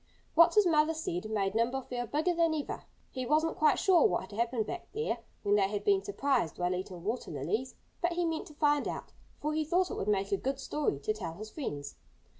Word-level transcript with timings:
What 0.33 0.55
his 0.55 0.65
mother 0.65 0.95
said 0.95 1.29
made 1.29 1.53
Nimble 1.53 1.83
feel 1.83 2.07
bigger 2.07 2.33
than 2.33 2.55
ever. 2.55 2.85
He 3.11 3.23
wasn't 3.27 3.55
quite 3.59 3.77
sure 3.77 4.01
what 4.07 4.21
had 4.21 4.31
happened 4.39 4.65
back 4.65 4.87
there, 4.93 5.19
where 5.43 5.53
they 5.55 5.67
had 5.69 5.83
been 5.83 6.01
surprised 6.03 6.57
while 6.57 6.73
eating 6.73 7.03
water 7.03 7.29
lilies. 7.29 7.75
But 8.01 8.13
he 8.13 8.25
meant 8.25 8.47
to 8.47 8.55
find 8.55 8.87
out, 8.87 9.11
for 9.39 9.53
he 9.53 9.63
thought 9.63 9.91
it 9.91 9.97
would 9.97 10.07
make 10.07 10.31
a 10.31 10.37
good 10.37 10.59
story 10.59 10.97
to 11.01 11.13
tell 11.13 11.33
his 11.35 11.51
friends. 11.51 11.97